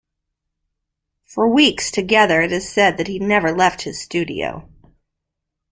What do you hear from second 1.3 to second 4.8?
weeks together it is said that he never left his studio.